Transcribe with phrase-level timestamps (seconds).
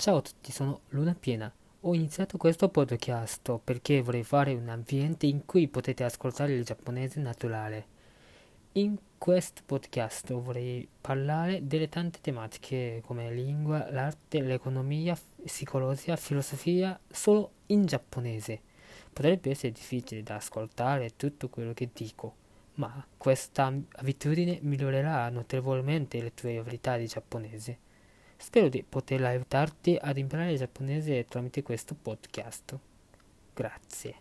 [0.00, 1.52] Ciao a tutti, sono Luna Piena.
[1.80, 7.18] Ho iniziato questo podcast perché vorrei fare un ambiente in cui potete ascoltare il giapponese
[7.18, 7.86] naturale.
[8.74, 17.50] In questo podcast vorrei parlare delle tante tematiche come lingua, l'arte, l'economia, psicologia, filosofia, solo
[17.66, 18.60] in giapponese.
[19.12, 22.34] Potrebbe essere difficile da ascoltare tutto quello che dico,
[22.74, 27.86] ma questa abitudine migliorerà notevolmente le tue abilità di giapponese.
[28.40, 32.78] Spero di poter aiutarti ad imparare il giapponese tramite questo podcast.
[33.52, 34.14] Grazie.